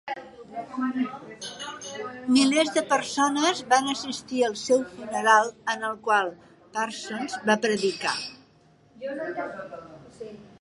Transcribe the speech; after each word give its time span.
Milers 2.37 2.71
de 2.77 2.81
persones 2.93 3.61
van 3.75 3.91
assistir 3.93 4.41
al 4.47 4.55
seu 4.63 4.81
funeral, 4.95 5.53
en 5.75 5.87
el 5.91 5.95
qual 6.09 6.33
Parsons 6.79 7.37
va 7.51 7.61
predicar. 7.69 8.17